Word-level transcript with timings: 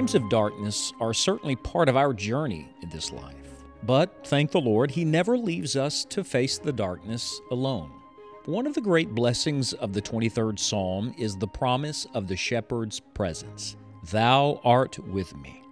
Times 0.00 0.14
of 0.14 0.30
darkness 0.30 0.94
are 0.98 1.12
certainly 1.12 1.56
part 1.56 1.86
of 1.86 1.94
our 1.94 2.14
journey 2.14 2.70
in 2.80 2.88
this 2.88 3.12
life. 3.12 3.34
But 3.82 4.26
thank 4.26 4.50
the 4.50 4.58
Lord, 4.58 4.90
He 4.90 5.04
never 5.04 5.36
leaves 5.36 5.76
us 5.76 6.06
to 6.06 6.24
face 6.24 6.56
the 6.56 6.72
darkness 6.72 7.38
alone. 7.50 7.92
One 8.46 8.66
of 8.66 8.72
the 8.72 8.80
great 8.80 9.14
blessings 9.14 9.74
of 9.74 9.92
the 9.92 10.00
23rd 10.00 10.58
Psalm 10.58 11.14
is 11.18 11.36
the 11.36 11.46
promise 11.46 12.06
of 12.14 12.28
the 12.28 12.36
shepherd's 12.36 12.98
presence 12.98 13.76
Thou 14.10 14.62
art 14.64 14.98
with 15.00 15.36
me. 15.36 15.62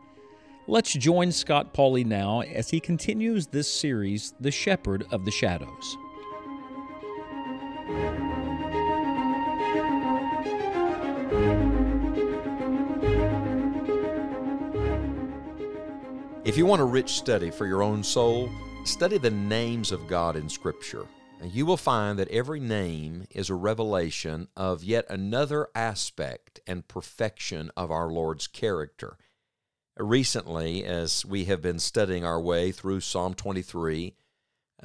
Let's 0.67 0.93
join 0.93 1.33
Scott 1.33 1.73
Pauley 1.73 2.05
now 2.05 2.43
as 2.43 2.69
he 2.69 2.81
continues 2.81 3.47
this 3.47 3.73
series, 3.73 4.35
The 4.41 4.51
Shepherd 4.51 5.07
of 5.11 5.25
the 5.25 5.31
Shadows. 5.31 5.97
If 16.49 16.57
you 16.57 16.65
want 16.65 16.81
a 16.81 16.87
rich 16.87 17.11
study 17.11 17.51
for 17.51 17.67
your 17.67 17.83
own 17.83 18.03
soul, 18.03 18.51
study 18.83 19.19
the 19.19 19.29
names 19.29 19.93
of 19.93 20.09
God 20.09 20.35
in 20.35 20.49
Scripture. 20.49 21.05
And 21.43 21.53
you 21.53 21.67
will 21.67 21.77
find 21.77 22.19
that 22.19 22.31
every 22.31 22.59
name 22.59 23.27
is 23.31 23.51
a 23.51 23.55
revelation 23.55 24.49
of 24.57 24.83
yet 24.83 25.05
another 25.11 25.69
aspect 25.75 26.59
and 26.67 26.89
perfection 26.89 27.71
of 27.77 27.91
our 27.91 28.09
Lord's 28.09 28.47
character. 28.47 29.19
Recently, 29.99 30.87
as 30.87 31.23
we 31.23 31.45
have 31.45 31.61
been 31.61 31.79
studying 31.79 32.25
our 32.25 32.41
way 32.41 32.73
through 32.73 33.01
Psalm 33.01 33.35
23, 33.35 34.15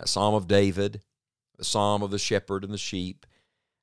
Psalm 0.03 0.35
of 0.35 0.49
David, 0.49 0.99
the 1.57 1.63
Psalm 1.63 2.03
of 2.03 2.11
the 2.11 2.19
shepherd 2.19 2.65
and 2.65 2.73
the 2.73 2.77
sheep, 2.77 3.25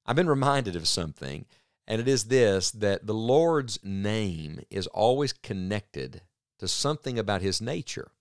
I've 0.05 0.17
been 0.17 0.29
reminded 0.29 0.77
of 0.77 0.87
something, 0.87 1.47
and 1.87 1.99
it 1.99 2.09
is 2.09 2.25
this 2.25 2.71
that 2.73 3.07
the 3.07 3.15
Lord's 3.15 3.79
name 3.83 4.61
is 4.69 4.87
always 4.89 5.33
connected 5.33 6.21
to 6.61 6.69
something 6.69 7.19
about 7.19 7.43
his 7.43 7.61
nature. 7.61 8.13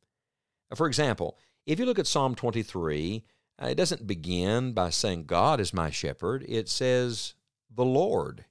For 0.76 0.88
example, 0.88 1.38
if 1.66 1.78
you 1.78 1.86
look 1.86 2.00
at 2.00 2.08
Psalm 2.08 2.36
23, 2.36 3.24
uh, 3.62 3.68
it 3.68 3.76
doesn't 3.76 4.08
begin 4.08 4.72
by 4.72 4.90
saying, 4.90 5.26
God 5.26 5.60
is 5.60 5.74
my 5.74 5.90
shepherd. 5.90 6.46
It 6.48 6.70
says, 6.70 7.36
the 7.74 7.86
Lord 7.86 8.46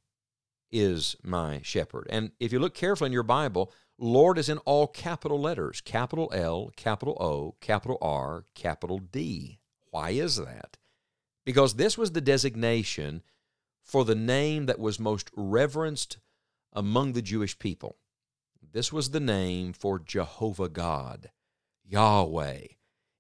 is 0.71 1.17
my 1.23 1.61
shepherd. 1.63 2.07
And 2.11 2.33
if 2.39 2.53
you 2.53 2.59
look 2.59 2.75
carefully 2.75 3.09
in 3.09 3.13
your 3.13 3.23
Bible, 3.23 3.73
Lord 3.99 4.39
is 4.39 4.49
in 4.49 4.59
all 4.59 4.87
capital 4.87 5.41
letters 5.41 5.81
capital 5.81 6.31
L, 6.33 6.71
capital 6.77 7.17
O, 7.21 7.57
capital 7.61 7.99
R, 8.03 8.45
capital 8.55 8.99
D. 8.99 9.59
Why 9.91 10.11
is 10.11 10.37
that? 10.37 10.77
Because 11.45 11.75
this 11.75 11.97
was 11.97 12.13
the 12.13 12.21
designation 12.21 13.23
for 13.83 14.05
the 14.05 14.15
name 14.15 14.67
that 14.67 14.79
was 14.79 15.01
most 15.01 15.31
reverenced 15.35 16.19
among 16.75 17.15
the 17.15 17.23
Jewish 17.23 17.59
people. 17.59 17.97
This 18.73 18.93
was 18.93 19.11
the 19.11 19.21
name 19.21 19.73
for 19.73 19.99
Jehovah 19.99 20.69
God, 20.69 21.31
Yahweh. 21.85 22.67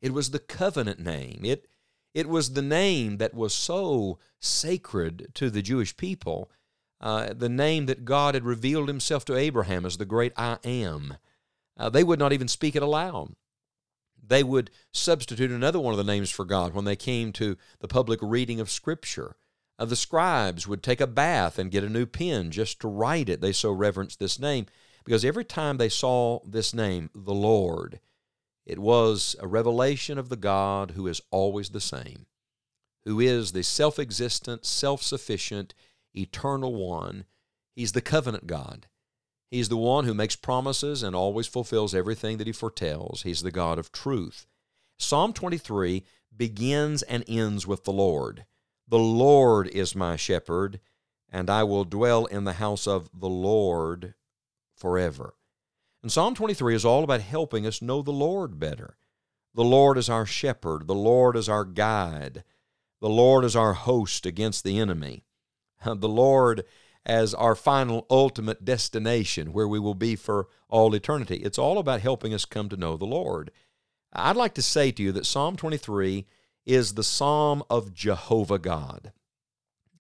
It 0.00 0.12
was 0.12 0.30
the 0.30 0.38
covenant 0.38 1.00
name. 1.00 1.40
It, 1.44 1.66
it 2.14 2.28
was 2.28 2.52
the 2.52 2.62
name 2.62 3.16
that 3.18 3.34
was 3.34 3.54
so 3.54 4.18
sacred 4.40 5.28
to 5.34 5.50
the 5.50 5.62
Jewish 5.62 5.96
people, 5.96 6.50
uh, 7.00 7.32
the 7.32 7.48
name 7.48 7.86
that 7.86 8.04
God 8.04 8.34
had 8.34 8.44
revealed 8.44 8.88
himself 8.88 9.24
to 9.26 9.36
Abraham 9.36 9.86
as 9.86 9.96
the 9.96 10.04
great 10.04 10.32
I 10.36 10.58
am. 10.64 11.16
Uh, 11.76 11.88
they 11.88 12.04
would 12.04 12.18
not 12.18 12.32
even 12.32 12.48
speak 12.48 12.76
it 12.76 12.82
aloud. 12.82 13.34
They 14.20 14.42
would 14.42 14.70
substitute 14.92 15.50
another 15.50 15.80
one 15.80 15.94
of 15.94 15.98
the 15.98 16.04
names 16.04 16.30
for 16.30 16.44
God 16.44 16.74
when 16.74 16.84
they 16.84 16.96
came 16.96 17.32
to 17.34 17.56
the 17.80 17.88
public 17.88 18.18
reading 18.20 18.60
of 18.60 18.70
Scripture. 18.70 19.36
Uh, 19.78 19.84
the 19.84 19.96
scribes 19.96 20.66
would 20.66 20.82
take 20.82 21.00
a 21.00 21.06
bath 21.06 21.58
and 21.58 21.70
get 21.70 21.84
a 21.84 21.88
new 21.88 22.04
pen 22.04 22.50
just 22.50 22.80
to 22.80 22.88
write 22.88 23.28
it. 23.28 23.40
They 23.40 23.52
so 23.52 23.70
reverenced 23.70 24.18
this 24.18 24.38
name. 24.38 24.66
Because 25.08 25.24
every 25.24 25.46
time 25.46 25.78
they 25.78 25.88
saw 25.88 26.40
this 26.44 26.74
name, 26.74 27.08
the 27.14 27.32
Lord, 27.32 27.98
it 28.66 28.78
was 28.78 29.36
a 29.40 29.46
revelation 29.46 30.18
of 30.18 30.28
the 30.28 30.36
God 30.36 30.90
who 30.90 31.06
is 31.06 31.22
always 31.30 31.70
the 31.70 31.80
same, 31.80 32.26
who 33.06 33.18
is 33.18 33.52
the 33.52 33.62
self 33.64 33.98
existent, 33.98 34.66
self 34.66 35.02
sufficient, 35.02 35.72
eternal 36.14 36.74
one. 36.74 37.24
He's 37.74 37.92
the 37.92 38.02
covenant 38.02 38.46
God. 38.46 38.86
He's 39.50 39.70
the 39.70 39.78
one 39.78 40.04
who 40.04 40.12
makes 40.12 40.36
promises 40.36 41.02
and 41.02 41.16
always 41.16 41.46
fulfills 41.46 41.94
everything 41.94 42.36
that 42.36 42.46
he 42.46 42.52
foretells. 42.52 43.22
He's 43.22 43.40
the 43.40 43.50
God 43.50 43.78
of 43.78 43.90
truth. 43.90 44.46
Psalm 44.98 45.32
23 45.32 46.04
begins 46.36 47.00
and 47.02 47.24
ends 47.26 47.66
with 47.66 47.84
the 47.84 47.94
Lord. 47.94 48.44
The 48.86 48.98
Lord 48.98 49.68
is 49.68 49.96
my 49.96 50.16
shepherd, 50.16 50.80
and 51.30 51.48
I 51.48 51.62
will 51.62 51.84
dwell 51.84 52.26
in 52.26 52.44
the 52.44 52.52
house 52.52 52.86
of 52.86 53.08
the 53.18 53.30
Lord 53.30 54.12
forever. 54.78 55.34
And 56.02 56.12
Psalm 56.12 56.34
23 56.34 56.74
is 56.74 56.84
all 56.84 57.04
about 57.04 57.20
helping 57.20 57.66
us 57.66 57.82
know 57.82 58.02
the 58.02 58.12
Lord 58.12 58.58
better. 58.58 58.96
The 59.54 59.64
Lord 59.64 59.98
is 59.98 60.08
our 60.08 60.26
shepherd, 60.26 60.86
the 60.86 60.94
Lord 60.94 61.36
is 61.36 61.48
our 61.48 61.64
guide, 61.64 62.44
the 63.00 63.08
Lord 63.08 63.44
is 63.44 63.56
our 63.56 63.72
host 63.72 64.24
against 64.26 64.62
the 64.62 64.78
enemy, 64.78 65.24
the 65.84 66.08
Lord 66.08 66.64
as 67.04 67.32
our 67.34 67.54
final 67.54 68.06
ultimate 68.10 68.64
destination 68.64 69.52
where 69.52 69.66
we 69.66 69.78
will 69.78 69.94
be 69.94 70.14
for 70.14 70.48
all 70.68 70.94
eternity. 70.94 71.36
It's 71.36 71.58
all 71.58 71.78
about 71.78 72.00
helping 72.00 72.34
us 72.34 72.44
come 72.44 72.68
to 72.68 72.76
know 72.76 72.96
the 72.96 73.06
Lord. 73.06 73.50
I'd 74.12 74.36
like 74.36 74.54
to 74.54 74.62
say 74.62 74.92
to 74.92 75.02
you 75.02 75.12
that 75.12 75.26
Psalm 75.26 75.56
23 75.56 76.26
is 76.66 76.94
the 76.94 77.04
psalm 77.04 77.62
of 77.70 77.94
Jehovah 77.94 78.58
God. 78.58 79.12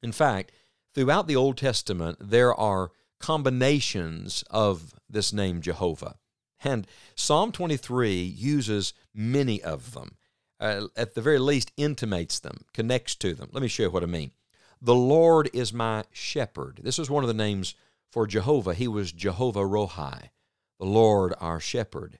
In 0.02 0.12
fact, 0.12 0.52
throughout 0.94 1.26
the 1.26 1.36
Old 1.36 1.56
Testament, 1.56 2.18
there 2.20 2.54
are 2.54 2.90
combinations 3.20 4.44
of 4.50 4.94
this 5.08 5.32
name 5.32 5.60
Jehovah. 5.60 6.16
And 6.62 6.86
Psalm 7.14 7.52
23 7.52 8.22
uses 8.22 8.92
many 9.14 9.62
of 9.62 9.92
them, 9.92 10.16
uh, 10.60 10.88
at 10.96 11.14
the 11.14 11.20
very 11.20 11.38
least, 11.38 11.72
intimates 11.76 12.40
them, 12.40 12.64
connects 12.72 13.14
to 13.16 13.34
them. 13.34 13.48
Let 13.52 13.62
me 13.62 13.68
show 13.68 13.84
you 13.84 13.90
what 13.90 14.02
I 14.02 14.06
mean. 14.06 14.32
The 14.80 14.94
Lord 14.94 15.50
is 15.52 15.72
my 15.72 16.04
shepherd. 16.10 16.80
This 16.82 16.98
is 16.98 17.10
one 17.10 17.24
of 17.24 17.28
the 17.28 17.34
names 17.34 17.74
for 18.10 18.26
Jehovah. 18.26 18.74
He 18.74 18.88
was 18.88 19.12
Jehovah 19.12 19.60
Rohi, 19.60 20.30
the 20.78 20.86
Lord 20.86 21.34
our 21.40 21.60
shepherd. 21.60 22.18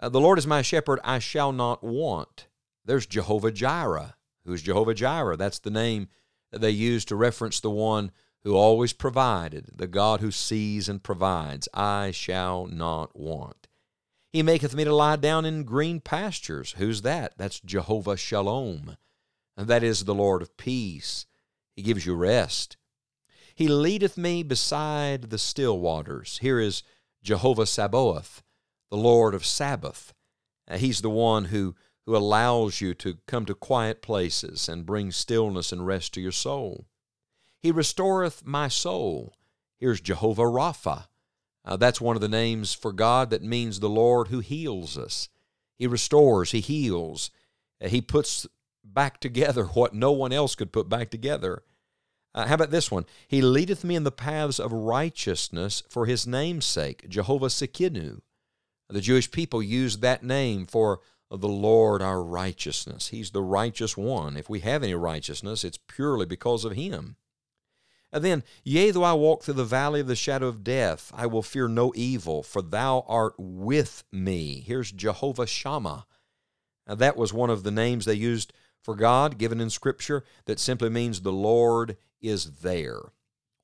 Uh, 0.00 0.08
the 0.08 0.20
Lord 0.20 0.38
is 0.38 0.46
my 0.46 0.62
shepherd, 0.62 1.00
I 1.02 1.18
shall 1.18 1.52
not 1.52 1.82
want. 1.82 2.46
There's 2.84 3.06
Jehovah 3.06 3.50
Jireh. 3.50 4.14
Who's 4.44 4.62
Jehovah 4.62 4.94
Jireh? 4.94 5.36
That's 5.36 5.58
the 5.58 5.70
name 5.70 6.08
that 6.52 6.60
they 6.60 6.70
use 6.70 7.04
to 7.06 7.16
reference 7.16 7.60
the 7.60 7.70
one 7.70 8.12
who 8.44 8.54
always 8.54 8.92
provided, 8.92 9.70
the 9.74 9.86
God 9.86 10.20
who 10.20 10.30
sees 10.30 10.88
and 10.88 11.02
provides, 11.02 11.68
I 11.74 12.12
shall 12.12 12.66
not 12.66 13.18
want. 13.18 13.68
He 14.32 14.42
maketh 14.42 14.74
me 14.74 14.84
to 14.84 14.94
lie 14.94 15.16
down 15.16 15.44
in 15.44 15.64
green 15.64 16.00
pastures. 16.00 16.74
Who's 16.78 17.02
that? 17.02 17.32
That's 17.36 17.60
Jehovah 17.60 18.16
Shalom. 18.16 18.96
That 19.56 19.82
is 19.82 20.04
the 20.04 20.14
Lord 20.14 20.42
of 20.42 20.56
peace. 20.56 21.26
He 21.74 21.82
gives 21.82 22.06
you 22.06 22.14
rest. 22.14 22.76
He 23.54 23.66
leadeth 23.66 24.16
me 24.16 24.42
beside 24.42 25.30
the 25.30 25.38
still 25.38 25.80
waters. 25.80 26.38
Here 26.40 26.60
is 26.60 26.84
Jehovah 27.22 27.66
Sabaoth, 27.66 28.42
the 28.90 28.96
Lord 28.96 29.34
of 29.34 29.44
Sabbath. 29.44 30.14
Uh, 30.68 30.76
he's 30.76 31.00
the 31.00 31.10
one 31.10 31.46
who, 31.46 31.74
who 32.06 32.16
allows 32.16 32.80
you 32.80 32.94
to 32.94 33.18
come 33.26 33.44
to 33.46 33.54
quiet 33.54 34.00
places 34.00 34.68
and 34.68 34.86
bring 34.86 35.10
stillness 35.10 35.72
and 35.72 35.86
rest 35.86 36.14
to 36.14 36.20
your 36.20 36.32
soul. 36.32 36.86
He 37.60 37.70
restoreth 37.70 38.46
my 38.46 38.68
soul. 38.68 39.34
Here's 39.78 40.00
Jehovah 40.00 40.42
Rapha. 40.42 41.06
Uh, 41.64 41.76
that's 41.76 42.00
one 42.00 42.16
of 42.16 42.22
the 42.22 42.28
names 42.28 42.72
for 42.72 42.92
God 42.92 43.30
that 43.30 43.42
means 43.42 43.80
the 43.80 43.88
Lord 43.88 44.28
who 44.28 44.40
heals 44.40 44.96
us. 44.96 45.28
He 45.76 45.86
restores, 45.86 46.52
He 46.52 46.60
heals, 46.60 47.30
uh, 47.82 47.88
He 47.88 48.00
puts 48.00 48.46
back 48.82 49.20
together 49.20 49.64
what 49.64 49.94
no 49.94 50.12
one 50.12 50.32
else 50.32 50.54
could 50.54 50.72
put 50.72 50.88
back 50.88 51.10
together. 51.10 51.62
Uh, 52.34 52.46
how 52.46 52.54
about 52.54 52.70
this 52.70 52.90
one? 52.90 53.04
He 53.26 53.42
leadeth 53.42 53.84
me 53.84 53.96
in 53.96 54.04
the 54.04 54.10
paths 54.10 54.58
of 54.58 54.72
righteousness 54.72 55.82
for 55.88 56.06
His 56.06 56.26
name's 56.26 56.64
sake, 56.64 57.08
Jehovah 57.08 57.46
Tsidkenu. 57.46 58.20
The 58.88 59.00
Jewish 59.00 59.30
people 59.30 59.62
used 59.62 60.00
that 60.00 60.22
name 60.22 60.64
for 60.64 61.00
the 61.30 61.48
Lord 61.48 62.00
our 62.00 62.22
righteousness. 62.22 63.08
He's 63.08 63.32
the 63.32 63.42
righteous 63.42 63.96
one. 63.96 64.36
If 64.36 64.48
we 64.48 64.60
have 64.60 64.82
any 64.82 64.94
righteousness, 64.94 65.62
it's 65.62 65.78
purely 65.86 66.24
because 66.24 66.64
of 66.64 66.72
Him. 66.72 67.16
And 68.10 68.24
then, 68.24 68.42
yea, 68.64 68.90
though 68.90 69.04
I 69.04 69.12
walk 69.12 69.42
through 69.42 69.54
the 69.54 69.64
valley 69.64 70.00
of 70.00 70.06
the 70.06 70.16
shadow 70.16 70.46
of 70.46 70.64
death, 70.64 71.12
I 71.14 71.26
will 71.26 71.42
fear 71.42 71.68
no 71.68 71.92
evil, 71.94 72.42
for 72.42 72.62
thou 72.62 73.04
art 73.06 73.34
with 73.36 74.04
me. 74.10 74.62
Here's 74.66 74.90
Jehovah 74.90 75.46
Shammah. 75.46 76.06
Now, 76.86 76.94
that 76.94 77.18
was 77.18 77.34
one 77.34 77.50
of 77.50 77.64
the 77.64 77.70
names 77.70 78.06
they 78.06 78.14
used 78.14 78.54
for 78.82 78.94
God, 78.96 79.36
given 79.36 79.60
in 79.60 79.68
Scripture, 79.68 80.24
that 80.46 80.58
simply 80.58 80.88
means 80.88 81.20
the 81.20 81.32
Lord 81.32 81.98
is 82.22 82.60
there. 82.62 83.12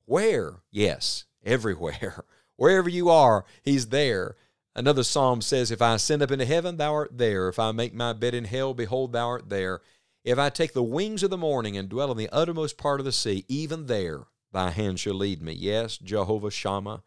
Where? 0.05 0.61
Yes, 0.69 1.25
everywhere. 1.43 2.23
Wherever 2.55 2.89
you 2.89 3.09
are, 3.09 3.45
He's 3.63 3.87
there. 3.87 4.35
Another 4.75 5.03
psalm 5.03 5.41
says, 5.41 5.71
If 5.71 5.81
I 5.81 5.95
ascend 5.95 6.21
up 6.21 6.31
into 6.31 6.45
heaven, 6.45 6.77
thou 6.77 6.93
art 6.93 7.17
there. 7.17 7.49
If 7.49 7.57
I 7.57 7.71
make 7.71 7.95
my 7.95 8.13
bed 8.13 8.35
in 8.35 8.45
hell, 8.45 8.75
behold, 8.75 9.13
thou 9.13 9.27
art 9.27 9.49
there. 9.49 9.81
If 10.23 10.37
I 10.37 10.51
take 10.51 10.73
the 10.73 10.83
wings 10.83 11.23
of 11.23 11.31
the 11.31 11.37
morning 11.37 11.75
and 11.75 11.89
dwell 11.89 12.11
in 12.11 12.17
the 12.17 12.29
uttermost 12.31 12.77
part 12.77 12.99
of 12.99 13.05
the 13.05 13.11
sea, 13.11 13.45
even 13.47 13.87
there 13.87 14.27
thy 14.55 14.71
hand 14.71 14.99
shall 14.99 15.15
lead 15.15 15.41
me. 15.41 15.51
Yes, 15.51 15.97
Jehovah 15.97 16.49
Shammah, 16.49 17.03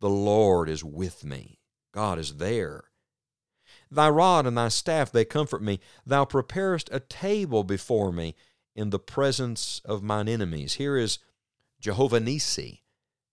The 0.00 0.10
Lord 0.10 0.68
is 0.68 0.84
with 0.84 1.24
me. 1.24 1.58
God 1.92 2.18
is 2.18 2.36
there. 2.36 2.84
Thy 3.90 4.10
rod 4.10 4.46
and 4.46 4.58
thy 4.58 4.68
staff, 4.68 5.10
they 5.10 5.24
comfort 5.24 5.62
me. 5.62 5.80
Thou 6.04 6.26
preparest 6.26 6.90
a 6.92 7.00
table 7.00 7.64
before 7.64 8.12
me 8.12 8.34
in 8.76 8.90
the 8.90 8.98
presence 8.98 9.80
of 9.86 10.02
mine 10.02 10.28
enemies. 10.28 10.74
Here 10.74 10.98
is 10.98 11.18
Jehovah 11.80 12.20
Nisi. 12.20 12.82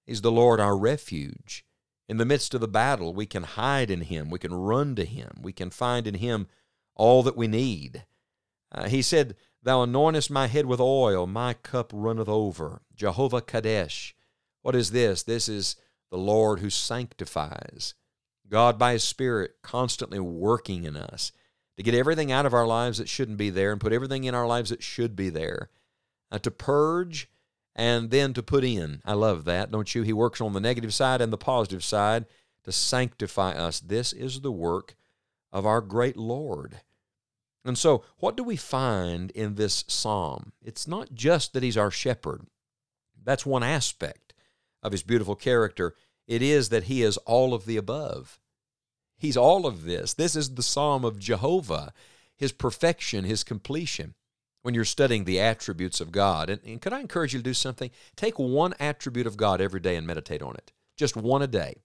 He's 0.05 0.21
the 0.21 0.31
Lord 0.31 0.61
our 0.61 0.77
refuge. 0.77 1.65
In 2.07 2.15
the 2.15 2.25
midst 2.25 2.53
of 2.53 2.61
the 2.61 2.67
battle, 2.67 3.13
we 3.13 3.25
can 3.25 3.43
hide 3.43 3.91
in 3.91 4.01
him. 4.01 4.29
We 4.29 4.39
can 4.39 4.53
run 4.53 4.95
to 4.95 5.05
him. 5.05 5.39
We 5.41 5.51
can 5.51 5.69
find 5.69 6.07
in 6.07 6.15
him 6.15 6.47
all 6.95 7.23
that 7.23 7.37
we 7.37 7.47
need. 7.47 8.05
Uh, 8.71 8.87
he 8.87 9.01
said, 9.01 9.35
Thou 9.61 9.85
anointest 9.85 10.29
my 10.29 10.47
head 10.47 10.65
with 10.65 10.79
oil, 10.79 11.27
my 11.27 11.53
cup 11.53 11.91
runneth 11.93 12.29
over. 12.29 12.81
Jehovah 12.95 13.41
Kadesh. 13.41 14.15
What 14.61 14.75
is 14.75 14.91
this? 14.91 15.23
This 15.23 15.49
is 15.49 15.75
the 16.09 16.17
Lord 16.17 16.59
who 16.59 16.69
sanctifies. 16.69 17.93
God, 18.47 18.79
by 18.79 18.93
His 18.93 19.03
Spirit, 19.03 19.55
constantly 19.61 20.19
working 20.19 20.83
in 20.83 20.95
us 20.95 21.31
to 21.77 21.83
get 21.83 21.93
everything 21.93 22.31
out 22.31 22.45
of 22.45 22.53
our 22.53 22.67
lives 22.67 22.97
that 22.97 23.07
shouldn't 23.07 23.37
be 23.37 23.49
there 23.49 23.71
and 23.71 23.79
put 23.79 23.93
everything 23.93 24.23
in 24.23 24.35
our 24.35 24.47
lives 24.47 24.69
that 24.69 24.83
should 24.83 25.15
be 25.15 25.29
there, 25.29 25.69
uh, 26.31 26.39
to 26.39 26.51
purge 26.51 27.29
and 27.75 28.11
then 28.11 28.33
to 28.33 28.43
put 28.43 28.63
in. 28.63 29.01
I 29.05 29.13
love 29.13 29.45
that, 29.45 29.71
don't 29.71 29.93
you? 29.93 30.01
He 30.01 30.13
works 30.13 30.41
on 30.41 30.53
the 30.53 30.59
negative 30.59 30.93
side 30.93 31.21
and 31.21 31.31
the 31.31 31.37
positive 31.37 31.83
side 31.83 32.25
to 32.63 32.71
sanctify 32.71 33.51
us. 33.53 33.79
This 33.79 34.11
is 34.11 34.41
the 34.41 34.51
work 34.51 34.95
of 35.51 35.65
our 35.65 35.79
great 35.79 36.17
Lord. 36.17 36.81
And 37.65 37.77
so, 37.77 38.03
what 38.17 38.37
do 38.37 38.43
we 38.43 38.55
find 38.55 39.31
in 39.31 39.55
this 39.55 39.83
psalm? 39.87 40.53
It's 40.61 40.87
not 40.87 41.13
just 41.13 41.53
that 41.53 41.63
he's 41.63 41.77
our 41.77 41.91
shepherd, 41.91 42.45
that's 43.23 43.45
one 43.45 43.63
aspect 43.63 44.33
of 44.81 44.91
his 44.91 45.03
beautiful 45.03 45.35
character. 45.35 45.95
It 46.27 46.41
is 46.41 46.69
that 46.69 46.83
he 46.83 47.01
is 47.01 47.17
all 47.17 47.53
of 47.53 47.65
the 47.65 47.77
above. 47.77 48.39
He's 49.17 49.35
all 49.35 49.65
of 49.65 49.83
this. 49.83 50.13
This 50.13 50.35
is 50.35 50.55
the 50.55 50.63
psalm 50.63 51.03
of 51.03 51.19
Jehovah, 51.19 51.91
his 52.35 52.51
perfection, 52.51 53.25
his 53.25 53.43
completion. 53.43 54.15
When 54.61 54.73
you're 54.73 54.85
studying 54.85 55.23
the 55.23 55.39
attributes 55.39 56.01
of 56.01 56.11
God, 56.11 56.49
and, 56.49 56.61
and 56.65 56.81
could 56.81 56.91
I 56.91 56.99
encourage 56.99 57.33
you 57.33 57.39
to 57.39 57.43
do 57.43 57.53
something? 57.53 57.91
Take 58.15 58.37
one 58.37 58.73
attribute 58.79 59.25
of 59.25 59.37
God 59.37 59.61
every 59.61 59.79
day 59.79 59.95
and 59.95 60.05
meditate 60.05 60.41
on 60.41 60.55
it. 60.55 60.71
Just 60.97 61.15
one 61.15 61.41
a 61.41 61.47
day. 61.47 61.81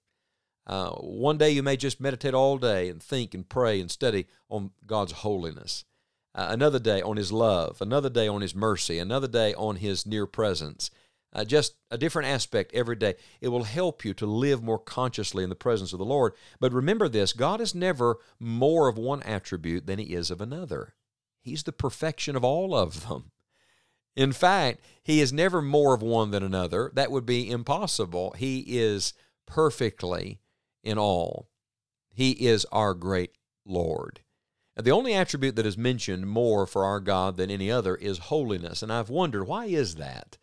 Uh, 0.67 0.91
one 0.91 1.37
day 1.37 1.51
you 1.51 1.63
may 1.63 1.77
just 1.77 2.01
meditate 2.01 2.35
all 2.35 2.59
day 2.59 2.89
and 2.89 3.03
think 3.03 3.35
and 3.35 3.49
pray 3.49 3.81
and 3.81 3.91
study 3.91 4.27
on 4.49 4.71
God's 4.87 5.13
holiness. 5.13 5.85
Uh, 6.35 6.47
another 6.51 6.79
day 6.79 7.03
on 7.03 7.17
His 7.17 7.31
love. 7.31 7.81
Another 7.81 8.11
day 8.11 8.27
on 8.27 8.41
His 8.41 8.55
mercy. 8.55 8.99
Another 8.99 9.29
day 9.29 9.55
on 9.55 9.77
His 9.77 10.07
near 10.07 10.27
presence. 10.27 10.91
Uh, 11.33 11.45
just 11.45 11.75
a 11.91 11.99
different 11.99 12.29
aspect 12.29 12.73
every 12.75 12.97
day. 12.97 13.15
It 13.41 13.49
will 13.49 13.65
help 13.65 14.05
you 14.05 14.15
to 14.15 14.27
live 14.27 14.63
more 14.63 14.79
consciously 14.79 15.43
in 15.43 15.51
the 15.51 15.57
presence 15.57 15.93
of 15.93 15.99
the 15.99 16.05
Lord. 16.05 16.33
But 16.61 16.73
remember 16.73 17.09
this 17.09 17.33
God 17.33 17.61
is 17.61 17.75
never 17.75 18.17
more 18.39 18.89
of 18.89 18.97
one 18.97 19.23
attribute 19.25 19.87
than 19.87 19.99
He 19.99 20.15
is 20.15 20.31
of 20.31 20.41
another. 20.41 20.95
He's 21.41 21.65
the 21.65 21.73
perfection 21.73 22.37
of 22.37 22.45
all 22.45 22.75
of 22.75 23.09
them. 23.09 23.33
In 24.17 24.33
fact, 24.33 24.81
He 25.03 25.21
is 25.21 25.33
never 25.33 25.61
more 25.61 25.95
of 25.95 26.03
one 26.03 26.31
than 26.31 26.43
another. 26.43 26.91
That 26.95 27.11
would 27.11 27.27
be 27.27 27.51
impossible. 27.51 28.35
He 28.39 28.61
is 28.67 29.13
perfectly 29.47 30.41
in 30.85 30.99
all. 30.99 31.49
He 32.13 32.31
is 32.33 32.65
our 32.71 32.95
great 32.95 33.33
Lord. 33.65 34.21
And 34.77 34.87
the 34.87 34.93
only 34.93 35.15
attribute 35.15 35.57
that 35.57 35.67
is 35.67 35.79
mentioned 35.79 36.29
more 36.29 36.67
for 36.67 36.85
our 36.85 37.01
God 37.01 37.37
than 37.37 37.51
any 37.51 37.71
other 37.71 37.97
is 37.97 38.19
holiness. 38.19 38.83
And 38.83 38.93
I've 38.93 39.11
wondered, 39.11 39.45
why 39.45 39.67
is 39.67 39.97
that? 39.97 40.37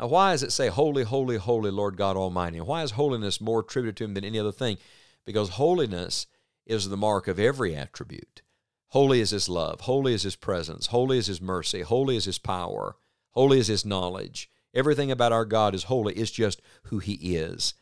Uh, 0.00 0.06
why 0.06 0.32
does 0.32 0.42
it 0.42 0.52
say, 0.52 0.68
Holy, 0.68 1.02
holy, 1.02 1.36
holy 1.36 1.70
Lord 1.70 1.96
God 1.96 2.16
Almighty? 2.16 2.58
And 2.58 2.66
why 2.66 2.82
is 2.82 2.92
holiness 2.92 3.40
more 3.40 3.60
attributed 3.60 3.96
to 3.96 4.04
Him 4.04 4.14
than 4.14 4.24
any 4.24 4.38
other 4.38 4.52
thing? 4.52 4.78
Because 5.24 5.50
holiness 5.50 6.26
is 6.66 6.88
the 6.88 6.96
mark 6.96 7.26
of 7.26 7.38
every 7.38 7.74
attribute. 7.74 8.42
Holy 8.88 9.20
is 9.20 9.30
His 9.30 9.48
love, 9.48 9.82
holy 9.82 10.14
is 10.14 10.22
His 10.22 10.36
presence, 10.36 10.86
holy 10.86 11.18
is 11.18 11.26
His 11.26 11.40
mercy, 11.40 11.82
holy 11.82 12.16
is 12.16 12.24
His 12.24 12.38
power, 12.38 12.96
holy 13.32 13.58
is 13.58 13.66
His 13.66 13.84
knowledge. 13.84 14.50
Everything 14.72 15.10
about 15.10 15.32
our 15.32 15.44
God 15.44 15.74
is 15.74 15.84
holy, 15.84 16.14
it's 16.14 16.30
just 16.30 16.62
who 16.84 16.98
He 16.98 17.36
is. 17.36 17.74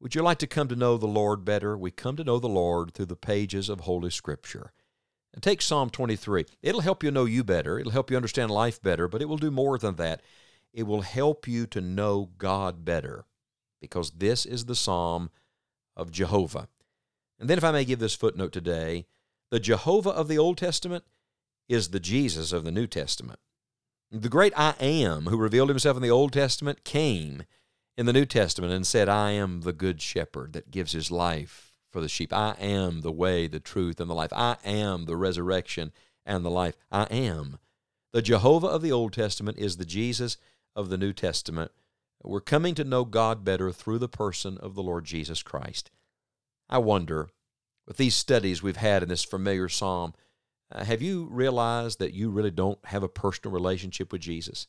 Would 0.00 0.14
you 0.14 0.22
like 0.22 0.38
to 0.38 0.46
come 0.46 0.66
to 0.68 0.76
know 0.76 0.96
the 0.96 1.06
Lord 1.06 1.44
better? 1.44 1.76
We 1.76 1.90
come 1.90 2.16
to 2.16 2.24
know 2.24 2.38
the 2.38 2.48
Lord 2.48 2.94
through 2.94 3.06
the 3.06 3.16
pages 3.16 3.68
of 3.68 3.80
Holy 3.80 4.10
Scripture. 4.10 4.72
And 5.34 5.42
take 5.42 5.60
Psalm 5.60 5.90
23. 5.90 6.46
It'll 6.62 6.80
help 6.80 7.04
you 7.04 7.10
know 7.10 7.26
you 7.26 7.44
better. 7.44 7.78
It'll 7.78 7.92
help 7.92 8.10
you 8.10 8.16
understand 8.16 8.50
life 8.50 8.82
better, 8.82 9.06
but 9.06 9.20
it 9.20 9.26
will 9.26 9.36
do 9.36 9.50
more 9.50 9.78
than 9.78 9.96
that. 9.96 10.22
It 10.72 10.84
will 10.84 11.02
help 11.02 11.46
you 11.46 11.66
to 11.66 11.80
know 11.80 12.30
God 12.38 12.84
better 12.84 13.26
because 13.80 14.12
this 14.12 14.46
is 14.46 14.64
the 14.64 14.74
Psalm 14.74 15.30
of 15.96 16.10
Jehovah. 16.10 16.68
And 17.38 17.48
then, 17.48 17.58
if 17.58 17.64
I 17.64 17.70
may 17.70 17.84
give 17.84 17.98
this 17.98 18.14
footnote 18.14 18.52
today, 18.52 19.06
the 19.50 19.60
Jehovah 19.60 20.10
of 20.10 20.28
the 20.28 20.38
Old 20.38 20.58
Testament 20.58 21.04
is 21.68 21.88
the 21.88 22.00
Jesus 22.00 22.52
of 22.52 22.64
the 22.64 22.72
New 22.72 22.86
Testament. 22.86 23.38
The 24.10 24.28
great 24.28 24.52
I 24.56 24.74
am, 24.80 25.26
who 25.26 25.36
revealed 25.36 25.68
himself 25.68 25.96
in 25.96 26.02
the 26.02 26.10
Old 26.10 26.32
Testament, 26.32 26.84
came 26.84 27.44
in 28.00 28.06
the 28.06 28.14
New 28.14 28.24
Testament 28.24 28.72
and 28.72 28.86
said, 28.86 29.10
I 29.10 29.32
am 29.32 29.60
the 29.60 29.74
good 29.74 30.00
shepherd 30.00 30.54
that 30.54 30.70
gives 30.70 30.92
his 30.92 31.10
life 31.10 31.74
for 31.92 32.00
the 32.00 32.08
sheep. 32.08 32.32
I 32.32 32.54
am 32.58 33.02
the 33.02 33.12
way, 33.12 33.46
the 33.46 33.60
truth, 33.60 34.00
and 34.00 34.08
the 34.08 34.14
life. 34.14 34.32
I 34.32 34.56
am 34.64 35.04
the 35.04 35.18
resurrection 35.18 35.92
and 36.24 36.42
the 36.42 36.50
life. 36.50 36.76
I 36.90 37.02
am. 37.10 37.58
The 38.14 38.22
Jehovah 38.22 38.68
of 38.68 38.80
the 38.80 38.90
Old 38.90 39.12
Testament 39.12 39.58
is 39.58 39.76
the 39.76 39.84
Jesus 39.84 40.38
of 40.74 40.88
the 40.88 40.96
New 40.96 41.12
Testament. 41.12 41.72
We're 42.24 42.40
coming 42.40 42.74
to 42.76 42.84
know 42.84 43.04
God 43.04 43.44
better 43.44 43.70
through 43.70 43.98
the 43.98 44.08
person 44.08 44.56
of 44.56 44.74
the 44.74 44.82
Lord 44.82 45.04
Jesus 45.04 45.42
Christ. 45.42 45.90
I 46.70 46.78
wonder, 46.78 47.28
with 47.86 47.98
these 47.98 48.14
studies 48.14 48.62
we've 48.62 48.76
had 48.76 49.02
in 49.02 49.10
this 49.10 49.24
familiar 49.24 49.68
psalm, 49.68 50.14
uh, 50.72 50.84
have 50.84 51.02
you 51.02 51.28
realized 51.30 51.98
that 51.98 52.14
you 52.14 52.30
really 52.30 52.50
don't 52.50 52.78
have 52.86 53.02
a 53.02 53.10
personal 53.10 53.52
relationship 53.52 54.10
with 54.10 54.22
Jesus? 54.22 54.68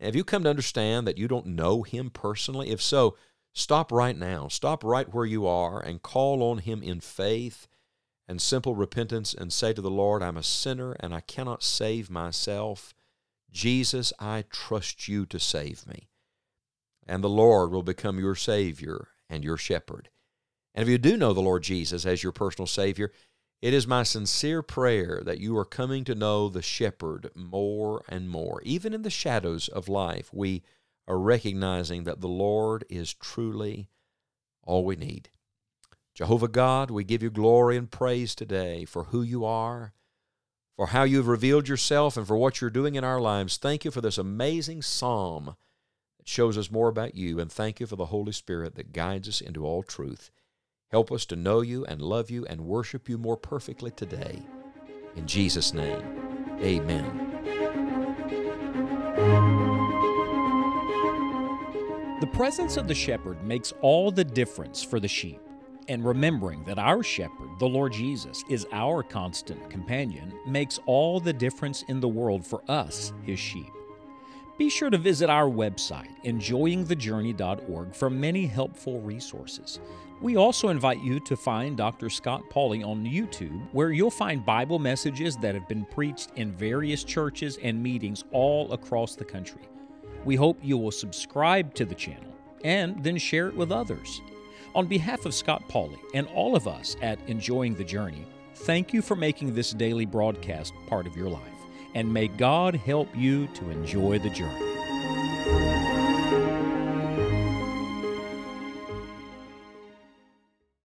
Have 0.00 0.16
you 0.16 0.24
come 0.24 0.42
to 0.44 0.50
understand 0.50 1.06
that 1.06 1.18
you 1.18 1.28
don't 1.28 1.46
know 1.46 1.82
Him 1.82 2.10
personally? 2.10 2.70
If 2.70 2.82
so, 2.82 3.16
stop 3.52 3.92
right 3.92 4.16
now. 4.16 4.48
Stop 4.48 4.82
right 4.84 5.12
where 5.12 5.24
you 5.24 5.46
are 5.46 5.80
and 5.80 6.02
call 6.02 6.42
on 6.42 6.58
Him 6.58 6.82
in 6.82 7.00
faith 7.00 7.68
and 8.26 8.40
simple 8.40 8.74
repentance 8.74 9.34
and 9.34 9.52
say 9.52 9.72
to 9.72 9.82
the 9.82 9.90
Lord, 9.90 10.22
I'm 10.22 10.36
a 10.36 10.42
sinner 10.42 10.96
and 11.00 11.14
I 11.14 11.20
cannot 11.20 11.62
save 11.62 12.10
myself. 12.10 12.94
Jesus, 13.50 14.12
I 14.18 14.44
trust 14.50 15.06
you 15.08 15.26
to 15.26 15.38
save 15.38 15.86
me. 15.86 16.08
And 17.06 17.22
the 17.22 17.28
Lord 17.28 17.70
will 17.70 17.82
become 17.82 18.18
your 18.18 18.34
Savior 18.34 19.08
and 19.28 19.44
your 19.44 19.56
shepherd. 19.56 20.08
And 20.74 20.82
if 20.82 20.88
you 20.88 20.98
do 20.98 21.16
know 21.16 21.32
the 21.32 21.40
Lord 21.40 21.62
Jesus 21.62 22.04
as 22.04 22.22
your 22.22 22.32
personal 22.32 22.66
Savior, 22.66 23.12
it 23.64 23.72
is 23.72 23.86
my 23.86 24.02
sincere 24.02 24.60
prayer 24.60 25.22
that 25.24 25.40
you 25.40 25.56
are 25.56 25.64
coming 25.64 26.04
to 26.04 26.14
know 26.14 26.50
the 26.50 26.60
shepherd 26.60 27.30
more 27.34 28.04
and 28.10 28.28
more. 28.28 28.60
Even 28.62 28.92
in 28.92 29.00
the 29.00 29.08
shadows 29.08 29.68
of 29.68 29.88
life, 29.88 30.28
we 30.34 30.62
are 31.08 31.18
recognizing 31.18 32.04
that 32.04 32.20
the 32.20 32.28
Lord 32.28 32.84
is 32.90 33.14
truly 33.14 33.88
all 34.64 34.84
we 34.84 34.96
need. 34.96 35.30
Jehovah 36.14 36.48
God, 36.48 36.90
we 36.90 37.04
give 37.04 37.22
you 37.22 37.30
glory 37.30 37.78
and 37.78 37.90
praise 37.90 38.34
today 38.34 38.84
for 38.84 39.04
who 39.04 39.22
you 39.22 39.46
are, 39.46 39.94
for 40.76 40.88
how 40.88 41.04
you've 41.04 41.26
revealed 41.26 41.66
yourself, 41.66 42.18
and 42.18 42.26
for 42.26 42.36
what 42.36 42.60
you're 42.60 42.68
doing 42.68 42.96
in 42.96 43.02
our 43.02 43.18
lives. 43.18 43.56
Thank 43.56 43.86
you 43.86 43.90
for 43.90 44.02
this 44.02 44.18
amazing 44.18 44.82
psalm 44.82 45.56
that 46.18 46.28
shows 46.28 46.58
us 46.58 46.70
more 46.70 46.90
about 46.90 47.14
you, 47.14 47.40
and 47.40 47.50
thank 47.50 47.80
you 47.80 47.86
for 47.86 47.96
the 47.96 48.06
Holy 48.06 48.32
Spirit 48.32 48.74
that 48.74 48.92
guides 48.92 49.26
us 49.26 49.40
into 49.40 49.64
all 49.64 49.82
truth. 49.82 50.30
Help 50.94 51.10
us 51.10 51.26
to 51.26 51.34
know 51.34 51.60
you 51.60 51.84
and 51.86 52.00
love 52.00 52.30
you 52.30 52.46
and 52.46 52.60
worship 52.60 53.08
you 53.08 53.18
more 53.18 53.36
perfectly 53.36 53.90
today. 53.90 54.40
In 55.16 55.26
Jesus' 55.26 55.74
name, 55.74 56.04
amen. 56.62 57.32
The 62.20 62.28
presence 62.28 62.76
of 62.76 62.86
the 62.86 62.94
shepherd 62.94 63.42
makes 63.42 63.72
all 63.80 64.12
the 64.12 64.22
difference 64.22 64.84
for 64.84 65.00
the 65.00 65.08
sheep. 65.08 65.40
And 65.88 66.04
remembering 66.04 66.62
that 66.62 66.78
our 66.78 67.02
shepherd, 67.02 67.50
the 67.58 67.66
Lord 67.66 67.92
Jesus, 67.92 68.44
is 68.48 68.64
our 68.70 69.02
constant 69.02 69.68
companion, 69.68 70.32
makes 70.46 70.78
all 70.86 71.18
the 71.18 71.32
difference 71.32 71.82
in 71.88 71.98
the 71.98 72.06
world 72.06 72.46
for 72.46 72.62
us, 72.70 73.12
his 73.24 73.40
sheep. 73.40 73.72
Be 74.56 74.70
sure 74.70 74.88
to 74.88 74.98
visit 74.98 75.28
our 75.28 75.50
website, 75.50 76.14
enjoyingthejourney.org, 76.24 77.92
for 77.92 78.08
many 78.08 78.46
helpful 78.46 79.00
resources. 79.00 79.80
We 80.20 80.36
also 80.36 80.68
invite 80.68 81.02
you 81.02 81.18
to 81.20 81.36
find 81.36 81.76
Dr. 81.76 82.08
Scott 82.08 82.42
Pauley 82.50 82.86
on 82.86 83.04
YouTube, 83.04 83.60
where 83.72 83.90
you'll 83.90 84.12
find 84.12 84.46
Bible 84.46 84.78
messages 84.78 85.36
that 85.38 85.56
have 85.56 85.66
been 85.66 85.84
preached 85.84 86.30
in 86.36 86.52
various 86.52 87.02
churches 87.02 87.58
and 87.64 87.82
meetings 87.82 88.22
all 88.30 88.72
across 88.72 89.16
the 89.16 89.24
country. 89.24 89.62
We 90.24 90.36
hope 90.36 90.60
you 90.62 90.78
will 90.78 90.92
subscribe 90.92 91.74
to 91.74 91.84
the 91.84 91.94
channel 91.96 92.32
and 92.62 93.02
then 93.02 93.18
share 93.18 93.48
it 93.48 93.56
with 93.56 93.72
others. 93.72 94.20
On 94.76 94.86
behalf 94.86 95.26
of 95.26 95.34
Scott 95.34 95.68
Pauley 95.68 95.98
and 96.14 96.28
all 96.28 96.54
of 96.54 96.68
us 96.68 96.96
at 97.02 97.18
Enjoying 97.26 97.74
the 97.74 97.84
Journey, 97.84 98.24
thank 98.54 98.92
you 98.92 99.02
for 99.02 99.16
making 99.16 99.52
this 99.52 99.72
daily 99.72 100.06
broadcast 100.06 100.74
part 100.86 101.08
of 101.08 101.16
your 101.16 101.28
life 101.28 101.53
and 101.94 102.12
may 102.12 102.28
God 102.28 102.74
help 102.74 103.08
you 103.14 103.46
to 103.48 103.70
enjoy 103.70 104.18
the 104.18 104.30
journey. 104.30 104.73